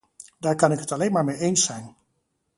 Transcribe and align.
Daar 0.37 0.55
kan 0.55 0.71
ik 0.71 0.79
het 0.79 0.91
alleen 0.91 1.11
maar 1.11 1.23
mee 1.23 1.37
eens 1.37 1.63
zijn. 1.65 1.95